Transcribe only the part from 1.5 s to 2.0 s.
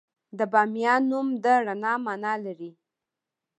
رڼا